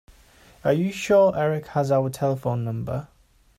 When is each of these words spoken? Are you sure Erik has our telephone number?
Are 0.63 0.73
you 0.73 0.91
sure 0.91 1.37
Erik 1.37 1.67
has 1.67 1.91
our 1.91 2.09
telephone 2.09 2.63
number? 2.63 3.07